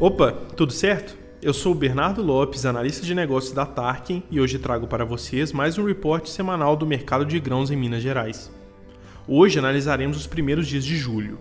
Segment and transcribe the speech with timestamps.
[0.00, 1.18] Opa, tudo certo?
[1.42, 5.52] Eu sou o Bernardo Lopes, analista de negócios da Tarkin, e hoje trago para vocês
[5.52, 8.48] mais um reporte semanal do mercado de grãos em Minas Gerais.
[9.26, 11.40] Hoje analisaremos os primeiros dias de julho.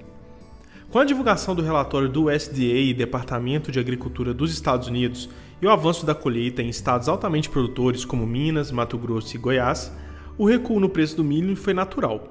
[0.89, 5.29] Com a divulgação do relatório do USDA e Departamento de Agricultura dos Estados Unidos
[5.61, 9.95] e o avanço da colheita em estados altamente produtores como Minas, Mato Grosso e Goiás,
[10.35, 12.27] o recuo no preço do milho foi natural.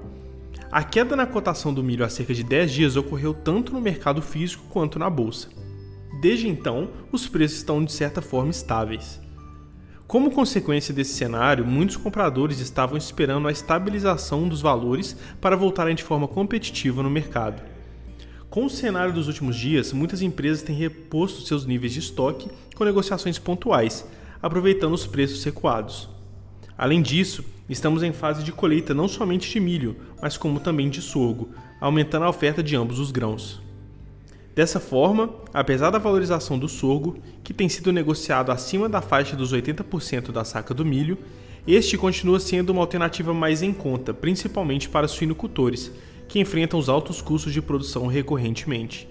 [0.69, 4.21] A queda na cotação do milho há cerca de 10 dias ocorreu tanto no mercado
[4.21, 5.47] físico quanto na bolsa.
[6.19, 9.21] Desde então, os preços estão de certa forma estáveis.
[10.07, 16.03] Como consequência desse cenário, muitos compradores estavam esperando a estabilização dos valores para voltarem de
[16.03, 17.61] forma competitiva no mercado.
[18.49, 22.85] Com o cenário dos últimos dias, muitas empresas têm reposto seus níveis de estoque com
[22.85, 24.07] negociações pontuais,
[24.41, 26.09] aproveitando os preços recuados.
[26.77, 31.01] Além disso, estamos em fase de colheita não somente de milho, mas como também de
[31.01, 31.49] sorgo,
[31.81, 33.66] aumentando a oferta de ambos os grãos.
[34.57, 39.53] Dessa forma, apesar da valorização do sorgo, que tem sido negociado acima da faixa dos
[39.53, 41.15] 80% da saca do milho,
[41.67, 45.91] este continua sendo uma alternativa mais em conta, principalmente para suinocultores,
[46.27, 49.07] que enfrentam os altos custos de produção recorrentemente.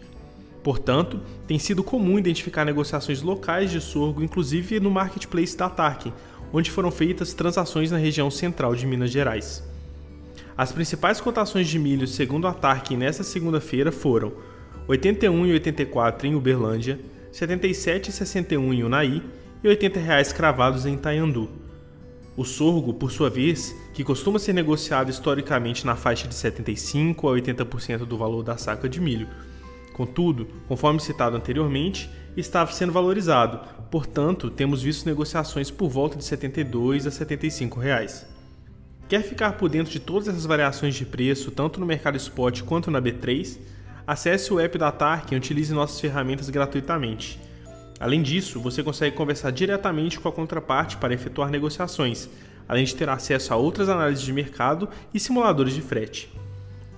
[0.64, 6.12] Portanto, tem sido comum identificar negociações locais de sorgo, inclusive no marketplace da Tarkin,
[6.53, 9.62] onde foram feitas transações na região central de Minas Gerais.
[10.58, 14.33] As principais cotações de milho segundo a Tarkin nesta segunda-feira foram
[14.89, 16.98] 81,84 em Uberlândia,
[17.33, 19.23] 77,61 em Unai
[19.62, 21.48] e 80 reais cravados em Itaiandu.
[22.37, 27.33] O sorgo, por sua vez, que costuma ser negociado historicamente na faixa de 75 a
[27.33, 29.27] 80% do valor da saca de milho.
[29.95, 37.06] Contudo, conforme citado anteriormente, estava sendo valorizado, portanto, temos visto negociações por volta de 72
[37.06, 38.27] a 75 reais.
[39.09, 42.91] Quer ficar por dentro de todas essas variações de preço, tanto no mercado spot quanto
[42.91, 43.59] na B3?
[44.07, 47.41] Acesse o app da Tarkin e utilize nossas ferramentas gratuitamente.
[47.99, 52.28] Além disso, você consegue conversar diretamente com a contraparte para efetuar negociações,
[52.69, 56.33] além de ter acesso a outras análises de mercado e simuladores de frete.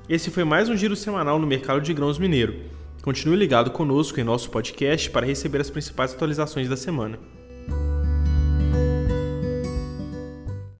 [0.06, 2.56] Esse foi mais um giro semanal no mercado de grãos mineiro.
[3.00, 7.18] Continue ligado conosco em nosso podcast para receber as principais atualizações da semana.